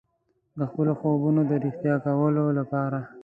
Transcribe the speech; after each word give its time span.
د 0.57 0.59
خپلو 0.69 0.91
خوبونو 0.99 1.41
د 1.49 1.51
ریښتیا 1.63 1.95
کولو 2.05 2.43
لپاره. 2.59 2.99